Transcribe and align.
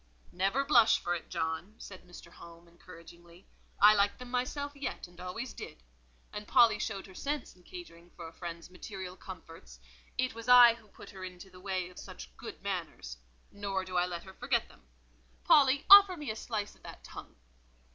"Never 0.31 0.63
blush 0.65 0.97
for 0.97 1.13
it, 1.13 1.29
John," 1.29 1.75
said 1.77 2.07
Mr. 2.07 2.31
Home, 2.33 2.67
encouragingly. 2.67 3.45
"I 3.79 3.93
like 3.93 4.17
them 4.17 4.31
myself 4.31 4.75
yet, 4.75 5.05
and 5.07 5.19
always 5.21 5.53
did. 5.53 5.83
And 6.33 6.47
Polly 6.47 6.79
showed 6.79 7.05
her 7.05 7.13
sense 7.13 7.55
in 7.55 7.61
catering 7.61 8.09
for 8.15 8.27
a 8.27 8.33
friend's 8.33 8.71
material 8.71 9.15
comforts: 9.15 9.79
it 10.17 10.33
was 10.33 10.47
I 10.49 10.73
who 10.73 10.87
put 10.87 11.11
her 11.11 11.23
into 11.23 11.51
the 11.51 11.59
way 11.61 11.87
of 11.91 11.99
such 11.99 12.35
good 12.35 12.63
manners—nor 12.63 13.85
do 13.85 13.95
I 13.95 14.07
let 14.07 14.23
her 14.23 14.33
forget 14.33 14.69
them. 14.69 14.81
Polly, 15.43 15.85
offer 15.87 16.17
me 16.17 16.31
a 16.31 16.35
small 16.35 16.57
slice 16.61 16.73
of 16.73 16.81
that 16.81 17.03
tongue." 17.03 17.35